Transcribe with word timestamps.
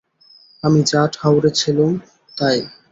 আমি 0.63 0.79
যা 0.83 1.01
ঠাউরেছিলুম 1.15 1.91
তাই। 2.37 2.57